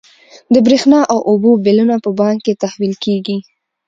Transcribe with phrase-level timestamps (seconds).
[0.53, 3.37] د برښنا او اوبو بلونه په بانک کې تحویل کیږي.